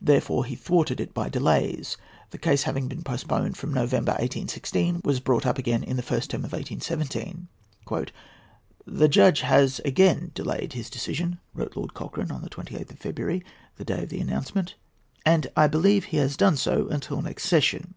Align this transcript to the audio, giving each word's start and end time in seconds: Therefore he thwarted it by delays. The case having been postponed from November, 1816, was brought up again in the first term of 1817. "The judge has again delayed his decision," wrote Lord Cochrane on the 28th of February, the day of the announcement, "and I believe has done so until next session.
Therefore 0.00 0.44
he 0.44 0.54
thwarted 0.54 1.00
it 1.00 1.12
by 1.12 1.28
delays. 1.28 1.96
The 2.30 2.38
case 2.38 2.62
having 2.62 2.86
been 2.86 3.02
postponed 3.02 3.56
from 3.56 3.74
November, 3.74 4.12
1816, 4.12 5.00
was 5.04 5.18
brought 5.18 5.44
up 5.44 5.58
again 5.58 5.82
in 5.82 5.96
the 5.96 6.04
first 6.04 6.30
term 6.30 6.44
of 6.44 6.52
1817. 6.52 7.48
"The 8.86 9.08
judge 9.08 9.40
has 9.40 9.80
again 9.84 10.30
delayed 10.36 10.74
his 10.74 10.88
decision," 10.88 11.40
wrote 11.52 11.74
Lord 11.76 11.94
Cochrane 11.94 12.30
on 12.30 12.42
the 12.42 12.48
28th 12.50 12.92
of 12.92 13.00
February, 13.00 13.42
the 13.74 13.84
day 13.84 14.04
of 14.04 14.10
the 14.10 14.20
announcement, 14.20 14.76
"and 15.26 15.48
I 15.56 15.66
believe 15.66 16.04
has 16.04 16.36
done 16.36 16.56
so 16.56 16.86
until 16.86 17.20
next 17.20 17.46
session. 17.48 17.94